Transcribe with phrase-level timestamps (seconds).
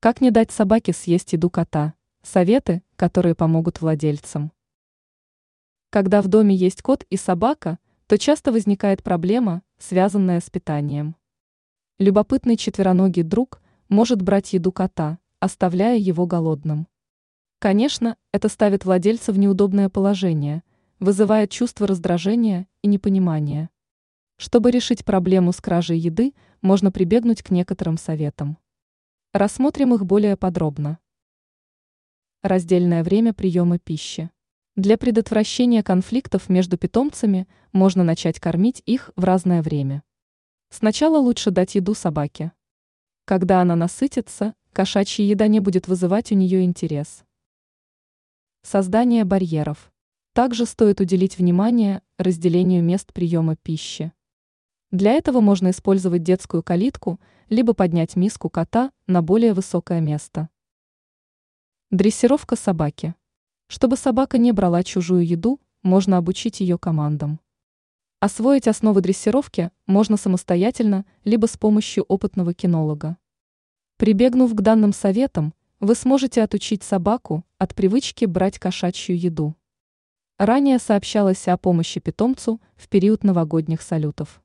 [0.00, 1.94] Как не дать собаке съесть еду кота?
[2.22, 4.52] Советы, которые помогут владельцам.
[5.90, 11.16] Когда в доме есть кот и собака, то часто возникает проблема, связанная с питанием.
[11.98, 16.86] Любопытный четвероногий друг может брать еду кота, оставляя его голодным.
[17.58, 20.62] Конечно, это ставит владельца в неудобное положение,
[21.00, 23.68] вызывает чувство раздражения и непонимания.
[24.36, 28.58] Чтобы решить проблему с кражей еды, можно прибегнуть к некоторым советам.
[29.34, 30.98] Рассмотрим их более подробно.
[32.40, 34.30] Раздельное время приема пищи.
[34.74, 40.02] Для предотвращения конфликтов между питомцами можно начать кормить их в разное время.
[40.70, 42.52] Сначала лучше дать еду собаке.
[43.26, 47.22] Когда она насытится, кошачья еда не будет вызывать у нее интерес.
[48.62, 49.92] Создание барьеров.
[50.32, 54.10] Также стоит уделить внимание разделению мест приема пищи.
[54.90, 57.20] Для этого можно использовать детскую калитку,
[57.50, 60.48] либо поднять миску кота на более высокое место.
[61.90, 63.14] Дрессировка собаки.
[63.66, 67.38] Чтобы собака не брала чужую еду, можно обучить ее командам.
[68.20, 73.18] Освоить основы дрессировки можно самостоятельно, либо с помощью опытного кинолога.
[73.98, 79.54] Прибегнув к данным советам, вы сможете отучить собаку от привычки брать кошачью еду.
[80.38, 84.42] Ранее сообщалось о помощи питомцу в период новогодних салютов.